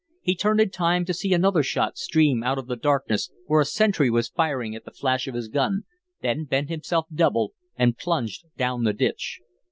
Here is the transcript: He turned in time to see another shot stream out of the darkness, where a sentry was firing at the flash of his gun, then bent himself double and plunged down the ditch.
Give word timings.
He 0.23 0.33
turned 0.33 0.59
in 0.59 0.71
time 0.71 1.05
to 1.05 1.13
see 1.13 1.31
another 1.31 1.61
shot 1.61 1.95
stream 1.95 2.41
out 2.41 2.57
of 2.57 2.65
the 2.65 2.75
darkness, 2.75 3.29
where 3.45 3.61
a 3.61 3.65
sentry 3.65 4.09
was 4.09 4.29
firing 4.29 4.75
at 4.75 4.83
the 4.83 4.89
flash 4.89 5.27
of 5.27 5.35
his 5.35 5.47
gun, 5.47 5.83
then 6.23 6.45
bent 6.45 6.69
himself 6.69 7.05
double 7.13 7.53
and 7.75 7.99
plunged 7.99 8.45
down 8.57 8.83
the 8.83 8.93
ditch. 8.93 9.41